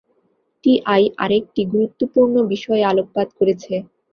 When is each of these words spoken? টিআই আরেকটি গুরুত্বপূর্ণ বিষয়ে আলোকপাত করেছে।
টিআই 0.63 1.03
আরেকটি 1.17 1.61
গুরুত্বপূর্ণ 1.73 2.35
বিষয়ে 2.53 2.83
আলোকপাত 2.91 3.27
করেছে। 3.39 3.73